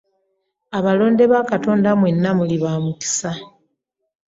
[0.77, 3.31] Abalonde ba Katonda mwenna muli ba mukisa.